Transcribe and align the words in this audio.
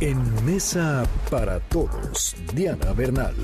En 0.00 0.44
Mesa 0.44 1.04
para 1.30 1.60
Todos, 1.60 2.34
Diana 2.52 2.92
Bernal. 2.92 3.36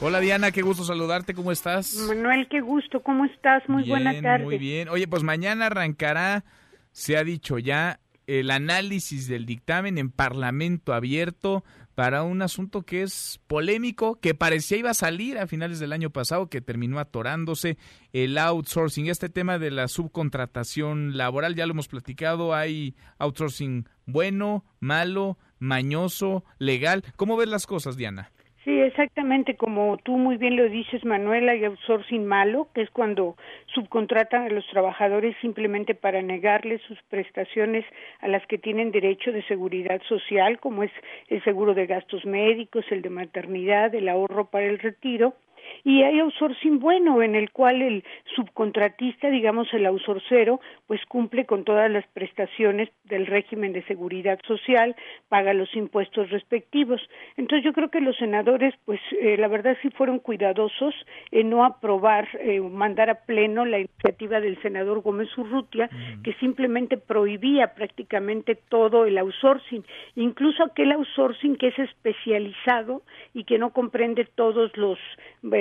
Hola 0.00 0.20
Diana, 0.20 0.52
qué 0.52 0.62
gusto 0.62 0.84
saludarte, 0.84 1.34
¿cómo 1.34 1.50
estás? 1.50 1.94
Manuel, 2.06 2.46
qué 2.48 2.60
gusto, 2.60 3.02
¿cómo 3.02 3.24
estás? 3.24 3.68
Muy 3.68 3.88
buena 3.88 4.20
tarde. 4.22 4.44
Muy 4.44 4.58
bien, 4.58 4.88
oye, 4.88 5.08
pues 5.08 5.24
mañana 5.24 5.66
arrancará, 5.66 6.44
se 6.92 7.16
ha 7.16 7.24
dicho 7.24 7.58
ya, 7.58 7.98
el 8.26 8.50
análisis 8.50 9.28
del 9.28 9.46
dictamen 9.46 9.98
en 9.98 10.10
Parlamento 10.10 10.94
abierto 10.94 11.64
para 11.94 12.22
un 12.22 12.40
asunto 12.40 12.82
que 12.82 13.02
es 13.02 13.40
polémico, 13.46 14.18
que 14.18 14.34
parecía 14.34 14.78
iba 14.78 14.90
a 14.90 14.94
salir 14.94 15.38
a 15.38 15.46
finales 15.46 15.78
del 15.78 15.92
año 15.92 16.10
pasado, 16.10 16.48
que 16.48 16.60
terminó 16.60 16.98
atorándose, 16.98 17.76
el 18.12 18.38
outsourcing, 18.38 19.08
este 19.08 19.28
tema 19.28 19.58
de 19.58 19.70
la 19.70 19.88
subcontratación 19.88 21.16
laboral, 21.16 21.54
ya 21.54 21.66
lo 21.66 21.72
hemos 21.72 21.88
platicado, 21.88 22.54
hay 22.54 22.94
outsourcing 23.18 23.88
bueno, 24.06 24.64
malo, 24.80 25.38
mañoso, 25.58 26.44
legal. 26.58 27.04
¿Cómo 27.16 27.36
ves 27.36 27.48
las 27.48 27.66
cosas, 27.66 27.96
Diana? 27.96 28.32
Sí, 28.64 28.80
exactamente 28.80 29.56
como 29.56 29.96
tú 30.04 30.16
muy 30.16 30.36
bien 30.36 30.54
lo 30.56 30.68
dices, 30.68 31.04
Manuel, 31.04 31.48
hay 31.48 31.64
outsourcing 31.64 32.24
malo, 32.24 32.68
que 32.72 32.82
es 32.82 32.90
cuando 32.90 33.36
subcontratan 33.74 34.44
a 34.44 34.50
los 34.50 34.64
trabajadores 34.68 35.34
simplemente 35.40 35.96
para 35.96 36.22
negarles 36.22 36.80
sus 36.82 37.02
prestaciones 37.10 37.84
a 38.20 38.28
las 38.28 38.46
que 38.46 38.58
tienen 38.58 38.92
derecho 38.92 39.32
de 39.32 39.42
seguridad 39.48 40.00
social, 40.08 40.60
como 40.60 40.84
es 40.84 40.92
el 41.26 41.42
seguro 41.42 41.74
de 41.74 41.86
gastos 41.86 42.24
médicos, 42.24 42.84
el 42.90 43.02
de 43.02 43.10
maternidad, 43.10 43.92
el 43.96 44.08
ahorro 44.08 44.44
para 44.44 44.66
el 44.66 44.78
retiro, 44.78 45.34
y 45.84 46.02
hay 46.02 46.20
outsourcing 46.20 46.78
bueno 46.78 47.22
en 47.22 47.34
el 47.34 47.50
cual 47.50 47.82
el 47.82 48.04
subcontratista, 48.36 49.30
digamos 49.30 49.72
el 49.72 49.86
outsourcero, 49.86 50.60
pues 50.86 51.00
cumple 51.06 51.46
con 51.46 51.64
todas 51.64 51.90
las 51.90 52.06
prestaciones 52.08 52.88
del 53.04 53.26
régimen 53.26 53.72
de 53.72 53.82
seguridad 53.84 54.38
social, 54.46 54.94
paga 55.28 55.54
los 55.54 55.74
impuestos 55.74 56.30
respectivos. 56.30 57.00
Entonces 57.36 57.64
yo 57.64 57.72
creo 57.72 57.90
que 57.90 58.00
los 58.00 58.16
senadores, 58.16 58.74
pues 58.84 59.00
eh, 59.20 59.36
la 59.36 59.48
verdad 59.48 59.76
sí 59.82 59.90
fueron 59.90 60.18
cuidadosos 60.18 60.94
en 61.30 61.50
no 61.50 61.64
aprobar, 61.64 62.28
eh, 62.40 62.60
mandar 62.60 63.10
a 63.10 63.24
pleno 63.26 63.64
la 63.64 63.78
iniciativa 63.78 64.40
del 64.40 64.60
senador 64.62 65.00
Gómez 65.02 65.28
Urrutia, 65.36 65.88
que 66.22 66.32
simplemente 66.34 66.96
prohibía 66.96 67.74
prácticamente 67.74 68.54
todo 68.54 69.04
el 69.06 69.18
outsourcing, 69.18 69.84
incluso 70.16 70.62
aquel 70.64 70.92
outsourcing 70.92 71.56
que 71.56 71.68
es 71.68 71.78
especializado 71.78 73.02
y 73.34 73.44
que 73.44 73.58
no 73.58 73.70
comprende 73.70 74.24
todos 74.24 74.76
los 74.76 74.98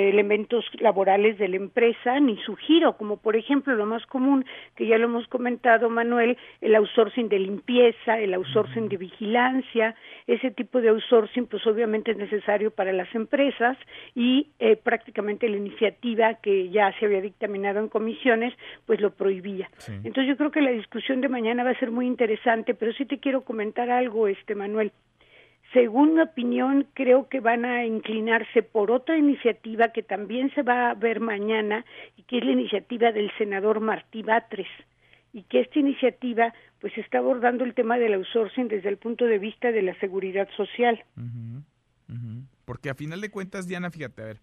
elementos 0.09 0.65
laborales 0.79 1.37
de 1.37 1.47
la 1.47 1.57
empresa 1.57 2.19
ni 2.19 2.37
su 2.37 2.55
giro, 2.55 2.97
como 2.97 3.17
por 3.17 3.35
ejemplo 3.35 3.75
lo 3.75 3.85
más 3.85 4.05
común 4.05 4.45
que 4.75 4.87
ya 4.87 4.97
lo 4.97 5.05
hemos 5.05 5.27
comentado 5.27 5.89
Manuel, 5.89 6.37
el 6.61 6.75
outsourcing 6.75 7.29
de 7.29 7.39
limpieza, 7.39 8.19
el 8.19 8.33
outsourcing 8.33 8.89
de 8.89 8.97
vigilancia, 8.97 9.95
ese 10.27 10.51
tipo 10.51 10.81
de 10.81 10.89
outsourcing 10.89 11.47
pues 11.47 11.65
obviamente 11.67 12.11
es 12.11 12.17
necesario 12.17 12.71
para 12.71 12.93
las 12.93 13.13
empresas 13.15 13.77
y 14.15 14.47
eh, 14.59 14.75
prácticamente 14.75 15.47
la 15.49 15.57
iniciativa 15.57 16.35
que 16.35 16.69
ya 16.69 16.93
se 16.99 17.05
había 17.05 17.21
dictaminado 17.21 17.79
en 17.79 17.89
comisiones 17.89 18.53
pues 18.85 18.99
lo 19.01 19.11
prohibía. 19.11 19.69
Entonces 19.87 20.27
yo 20.27 20.37
creo 20.37 20.51
que 20.51 20.61
la 20.61 20.71
discusión 20.71 21.21
de 21.21 21.29
mañana 21.29 21.63
va 21.63 21.71
a 21.71 21.79
ser 21.79 21.91
muy 21.91 22.07
interesante, 22.07 22.73
pero 22.73 22.93
sí 22.93 23.05
te 23.05 23.19
quiero 23.19 23.41
comentar 23.41 23.89
algo 23.89 24.27
este 24.27 24.55
Manuel. 24.55 24.91
Según 25.73 26.15
mi 26.15 26.21
opinión, 26.21 26.87
creo 26.93 27.29
que 27.29 27.39
van 27.39 27.63
a 27.63 27.85
inclinarse 27.85 28.61
por 28.61 28.91
otra 28.91 29.17
iniciativa 29.17 29.89
que 29.93 30.03
también 30.03 30.53
se 30.53 30.63
va 30.63 30.89
a 30.89 30.93
ver 30.95 31.21
mañana 31.21 31.85
y 32.17 32.23
que 32.23 32.39
es 32.39 32.45
la 32.45 32.51
iniciativa 32.51 33.11
del 33.11 33.31
senador 33.37 33.79
Martí 33.79 34.21
Batres 34.21 34.67
y 35.33 35.43
que 35.43 35.61
esta 35.61 35.79
iniciativa 35.79 36.53
pues 36.79 36.97
está 36.97 37.19
abordando 37.19 37.63
el 37.63 37.73
tema 37.73 37.97
del 37.97 38.15
outsourcing 38.15 38.67
desde 38.67 38.89
el 38.89 38.97
punto 38.97 39.25
de 39.25 39.39
vista 39.39 39.71
de 39.71 39.81
la 39.81 39.97
seguridad 39.99 40.49
social. 40.57 41.03
Porque 42.65 42.89
a 42.89 42.95
final 42.95 43.21
de 43.21 43.31
cuentas, 43.31 43.67
Diana, 43.67 43.91
fíjate, 43.91 44.21
a 44.21 44.25
ver, 44.25 44.41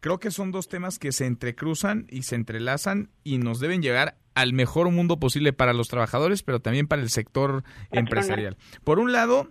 creo 0.00 0.20
que 0.20 0.30
son 0.30 0.52
dos 0.52 0.68
temas 0.68 0.98
que 0.98 1.12
se 1.12 1.26
entrecruzan 1.26 2.06
y 2.08 2.22
se 2.22 2.36
entrelazan 2.36 3.10
y 3.24 3.38
nos 3.38 3.60
deben 3.60 3.82
llegar 3.82 4.16
al 4.34 4.54
mejor 4.54 4.90
mundo 4.90 5.18
posible 5.18 5.52
para 5.52 5.74
los 5.74 5.88
trabajadores, 5.88 6.42
pero 6.42 6.60
también 6.60 6.86
para 6.86 7.02
el 7.02 7.10
sector 7.10 7.62
empresarial. 7.90 8.56
Por 8.84 8.98
un 8.98 9.12
lado, 9.12 9.48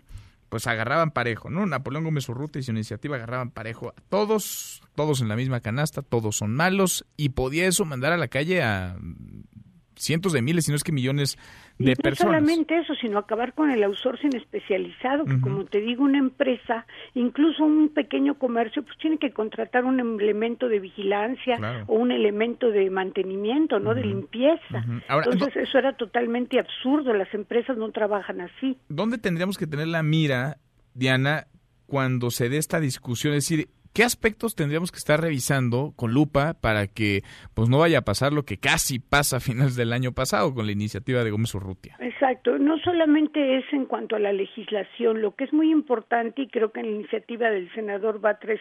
pues 0.50 0.68
agarraban 0.68 1.12
parejo, 1.12 1.50
¿no? 1.50 1.66
Napoleón 1.66 2.04
Gómez 2.04 2.28
Urrutia 2.28 2.60
y 2.60 2.64
su 2.64 2.72
iniciativa 2.72 3.16
agarraban 3.16 3.52
parejo 3.52 3.90
a 3.90 4.02
todos, 4.10 4.82
todos 4.96 5.22
en 5.22 5.30
la 5.30 5.36
misma 5.36 5.62
canasta, 5.62 6.02
todos 6.02 6.38
son 6.38 6.54
malos, 6.56 7.06
y 7.16 7.30
podía 7.30 7.68
eso 7.68 7.86
mandar 7.86 8.12
a 8.12 8.18
la 8.18 8.28
calle 8.28 8.62
a 8.62 8.98
cientos 10.00 10.34
de 10.34 10.42
miles, 10.42 10.66
si 10.66 10.72
no 10.72 10.76
es 10.76 10.84
que 10.84 10.92
millones 10.92 11.38
de 11.78 11.96
personas. 11.96 12.34
No 12.34 12.40
solamente 12.40 12.78
eso, 12.78 12.94
sino 12.96 13.18
acabar 13.18 13.54
con 13.54 13.70
el 13.70 13.84
outsourcing 13.84 14.36
especializado, 14.36 15.26
que 15.26 15.40
como 15.40 15.66
te 15.66 15.82
digo, 15.82 16.04
una 16.04 16.18
empresa, 16.18 16.86
incluso 17.14 17.64
un 17.64 17.90
pequeño 17.90 18.40
comercio, 18.40 18.84
pues 18.84 18.98
tiene 18.98 19.18
que 19.18 19.32
contratar 19.32 19.86
un 19.86 20.00
elemento 20.00 20.68
de 20.68 20.80
vigilancia 20.80 21.86
o 21.88 21.96
un 21.96 22.12
elemento 22.12 22.70
de 22.72 22.90
mantenimiento, 22.90 23.80
¿no? 23.80 23.94
De 23.94 24.04
limpieza. 24.04 24.86
Entonces, 25.08 25.56
eso 25.56 25.78
era 25.78 25.94
totalmente 25.94 26.60
absurdo, 26.60 27.14
las 27.14 27.34
empresas 27.34 27.78
no 27.78 27.92
trabajan 27.92 28.42
así. 28.42 28.78
¿Dónde 28.88 29.18
tendríamos 29.18 29.58
que 29.58 29.68
tener 29.68 29.88
la 29.88 30.04
mira, 30.04 30.58
Diana, 30.94 31.48
cuando 31.86 32.32
se 32.32 32.50
dé 32.50 32.58
esta 32.58 32.80
discusión? 32.80 33.34
Es 33.34 33.50
decir, 33.50 33.70
¿Qué 33.94 34.04
aspectos 34.04 34.56
tendríamos 34.56 34.92
que 34.92 34.98
estar 34.98 35.20
revisando 35.20 35.94
con 35.96 36.14
lupa 36.14 36.54
para 36.62 36.86
que 36.88 37.24
pues 37.56 37.70
no 37.70 37.80
vaya 37.80 38.00
a 38.00 38.02
pasar 38.04 38.32
lo 38.32 38.44
que 38.44 38.58
casi 38.58 39.00
pasa 39.00 39.38
a 39.38 39.40
finales 39.40 39.76
del 39.76 39.94
año 39.94 40.12
pasado 40.12 40.54
con 40.54 40.68
la 40.68 40.72
iniciativa 40.72 41.24
de 41.24 41.32
Gómez 41.32 41.56
Urrutia? 41.56 41.96
Exacto, 42.00 42.60
no 42.60 42.78
solamente 42.80 43.58
es 43.58 43.66
en 43.74 43.86
cuanto 43.86 44.16
a 44.16 44.20
la 44.20 44.32
legislación, 44.32 45.22
lo 45.22 45.36
que 45.36 45.46
es 45.46 45.54
muy 45.54 45.72
importante 45.72 46.44
y 46.44 46.48
creo 46.48 46.72
que 46.72 46.82
en 46.82 46.86
la 46.86 46.96
iniciativa 46.98 47.50
del 47.50 47.74
senador 47.74 48.22
Batres 48.22 48.60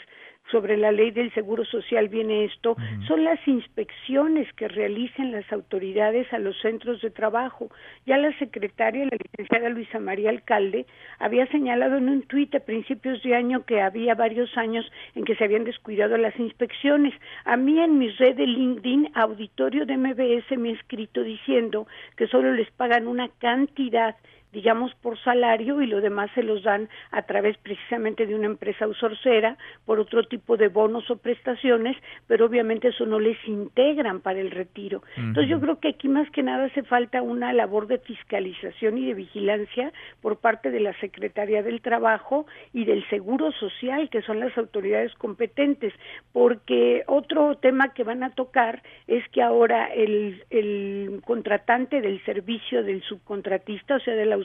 sobre 0.51 0.77
la 0.77 0.93
ley 0.93 1.11
del 1.11 1.33
seguro 1.35 1.65
social 1.67 2.09
viene 2.09 2.47
esto, 2.47 2.77
son 3.07 3.25
las 3.25 3.39
inspecciones 3.47 4.51
que 4.55 4.67
realicen 4.69 5.31
las 5.31 5.51
autoridades 5.53 6.33
a 6.33 6.39
los 6.39 6.59
centros 6.61 7.03
de 7.03 7.11
trabajo. 7.11 7.71
Ya 8.07 8.17
la 8.17 8.37
secretaria, 8.39 9.05
la 9.05 9.19
licenciada 9.23 9.69
Luisa 9.69 9.99
María 9.99 10.31
Alcalde, 10.31 10.87
había 11.19 11.47
señalado 11.49 11.99
en 11.99 12.09
un 12.09 12.23
tuit 12.23 12.55
a 12.55 12.61
principios 12.61 13.23
de 13.23 13.35
año 13.35 13.67
que 13.67 13.83
había 13.83 14.15
varios 14.15 14.57
años 14.57 14.91
en 15.19 15.25
que 15.25 15.35
se 15.35 15.45
habían 15.45 15.65
descuidado 15.65 16.17
las 16.17 16.39
inspecciones. 16.39 17.13
A 17.45 17.57
mí 17.57 17.81
en 17.81 17.99
mi 17.99 18.09
red 18.11 18.37
de 18.37 18.47
LinkedIn, 18.47 19.11
auditorio 19.15 19.85
de 19.85 19.97
MBS 19.97 20.57
me 20.57 20.71
ha 20.71 20.73
escrito 20.75 21.25
diciendo 21.25 21.89
que 22.17 22.29
solo 22.29 22.53
les 22.53 22.71
pagan 22.71 23.09
una 23.09 23.29
cantidad 23.41 24.15
digamos, 24.53 24.95
por 24.97 25.19
salario 25.19 25.83
y 25.83 25.87
lo 25.87 26.01
demás 26.01 26.31
se 26.35 26.43
los 26.43 26.63
dan 26.63 26.89
a 27.11 27.23
través 27.23 27.57
precisamente 27.59 28.27
de 28.27 28.35
una 28.35 28.47
empresa 28.47 28.87
usorcera 28.87 29.57
por 29.85 30.01
otro 30.01 30.25
tipo 30.25 30.57
de 30.57 30.69
bonos 30.69 31.11
o 31.11 31.17
prestaciones, 31.17 31.97
pero 32.27 32.47
obviamente 32.47 32.89
eso 32.89 33.05
no 33.05 33.21
les 33.21 33.37
integran 33.47 34.21
para 34.21 34.41
el 34.41 34.51
retiro. 34.51 35.03
Entonces 35.17 35.51
yo 35.51 35.61
creo 35.61 35.79
que 35.81 35.89
aquí 35.89 36.09
más 36.09 36.31
que 36.31 36.43
nada 36.43 36.67
hace 36.67 36.83
falta 36.83 37.23
una 37.23 37.53
labor 37.53 37.87
de 37.87 37.99
fiscalización 37.99 38.99
y 38.99 39.07
de 39.07 39.15
vigilancia 39.15 39.93
por 40.23 40.39
parte 40.39 40.71
de 40.71 40.81
la 40.81 40.99
Secretaría 41.01 41.63
del 41.63 41.83
Trabajo 41.83 42.47
y 42.73 42.85
del 42.85 43.07
Seguro 43.09 43.53
Social, 43.53 44.09
que 44.09 44.23
son 44.23 44.41
las 44.41 44.57
autoridades 44.57 45.13
competentes, 45.15 45.93
porque 46.33 47.05
otro 47.07 47.57
tema 47.57 47.93
que 47.93 48.05
van 48.05 48.23
a 48.23 48.31
tocar 48.31 48.83
es 49.07 49.27
que 49.29 49.43
ahora 49.43 49.87
el, 49.89 50.43
el 50.51 51.21
contratante 51.25 52.01
del 52.01 52.25
servicio 52.25 52.83
del 52.83 53.03
subcontratista, 53.03 53.97
o 53.97 54.01
sea, 54.01 54.15
de 54.15 54.27
la 54.27 54.38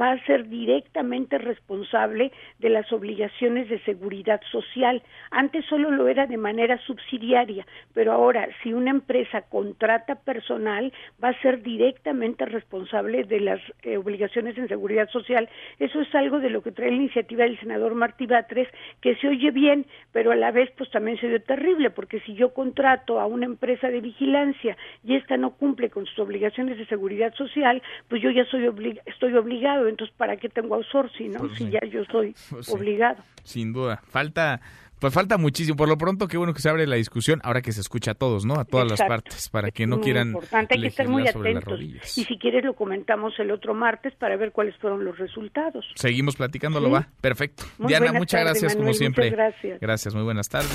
va 0.00 0.12
a 0.12 0.24
ser 0.24 0.48
directamente 0.48 1.38
responsable 1.38 2.32
de 2.58 2.70
las 2.70 2.92
obligaciones 2.92 3.68
de 3.68 3.78
seguridad 3.80 4.40
social. 4.50 5.02
Antes 5.30 5.64
solo 5.66 5.90
lo 5.90 6.08
era 6.08 6.26
de 6.26 6.36
manera 6.36 6.78
subsidiaria, 6.78 7.66
pero 7.94 8.12
ahora 8.12 8.48
si 8.62 8.72
una 8.72 8.90
empresa 8.90 9.42
contrata 9.42 10.16
personal 10.16 10.92
va 11.22 11.30
a 11.30 11.40
ser 11.40 11.62
directamente 11.62 12.44
responsable 12.44 13.24
de 13.24 13.40
las 13.40 13.60
eh, 13.82 13.96
obligaciones 13.96 14.56
en 14.58 14.68
seguridad 14.68 15.08
social. 15.10 15.48
Eso 15.78 16.00
es 16.00 16.14
algo 16.14 16.40
de 16.40 16.50
lo 16.50 16.62
que 16.62 16.72
trae 16.72 16.90
la 16.90 16.96
iniciativa 16.96 17.44
del 17.44 17.58
senador 17.60 17.94
Martí 17.94 18.26
Batres, 18.26 18.68
que 19.00 19.16
se 19.16 19.28
oye 19.28 19.50
bien, 19.50 19.86
pero 20.12 20.32
a 20.32 20.36
la 20.36 20.50
vez 20.50 20.70
pues 20.76 20.90
también 20.90 21.18
se 21.18 21.26
oye 21.26 21.40
terrible, 21.40 21.90
porque 21.90 22.20
si 22.20 22.34
yo 22.34 22.52
contrato 22.52 23.20
a 23.20 23.26
una 23.26 23.46
empresa 23.46 23.88
de 23.88 24.00
vigilancia 24.00 24.76
y 25.04 25.16
esta 25.16 25.36
no 25.36 25.50
cumple 25.52 25.90
con 25.90 26.06
sus 26.06 26.18
obligaciones 26.18 26.78
de 26.78 26.86
seguridad 26.86 27.34
social, 27.34 27.82
pues 28.08 28.22
yo 28.22 28.30
ya 28.30 28.44
soy 28.46 28.66
obligado 28.66 28.85
estoy 29.06 29.34
obligado, 29.34 29.88
entonces 29.88 30.14
¿para 30.16 30.36
qué 30.36 30.48
tengo 30.48 30.76
outsourcing, 30.76 31.32
no? 31.32 31.40
Pues 31.40 31.58
si 31.58 31.70
ya 31.70 31.80
yo 31.90 32.04
soy 32.10 32.34
pues 32.50 32.68
obligado. 32.68 33.22
Sin 33.42 33.72
duda. 33.72 34.00
Falta 34.08 34.60
pues 34.98 35.12
falta 35.12 35.36
muchísimo. 35.36 35.76
Por 35.76 35.88
lo 35.88 35.98
pronto, 35.98 36.26
qué 36.26 36.36
bueno 36.36 36.54
que 36.54 36.60
se 36.60 36.70
abre 36.70 36.86
la 36.86 36.96
discusión, 36.96 37.40
ahora 37.44 37.60
que 37.60 37.72
se 37.72 37.80
escucha 37.80 38.12
a 38.12 38.14
todos, 38.14 38.46
¿no? 38.46 38.54
A 38.54 38.64
todas 38.64 38.90
las 38.90 39.00
partes, 39.00 39.48
para 39.50 39.70
que 39.70 39.86
no 39.86 40.00
quieran. 40.00 40.28
Importante, 40.28 40.74
hay 40.74 40.80
que 40.80 40.86
estar 40.88 41.08
muy 41.08 41.28
atentos. 41.28 41.80
Y 41.80 42.24
si 42.24 42.38
quieres, 42.38 42.64
lo 42.64 42.74
comentamos 42.74 43.34
el 43.38 43.50
otro 43.50 43.74
martes 43.74 44.14
para 44.14 44.36
ver 44.36 44.52
cuáles 44.52 44.76
fueron 44.78 45.04
los 45.04 45.18
resultados. 45.18 45.84
Seguimos 45.96 46.36
platicándolo, 46.36 46.90
va. 46.90 47.08
Perfecto. 47.20 47.64
Diana, 47.78 48.12
muchas 48.12 48.40
gracias, 48.40 48.76
como 48.76 48.92
siempre. 48.94 49.30
gracias. 49.30 49.80
Gracias, 49.80 50.14
muy 50.14 50.24
buenas 50.24 50.48
tardes. 50.48 50.70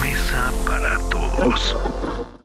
Mesa 0.00 0.52
para 0.66 0.96
todos. 1.10 2.35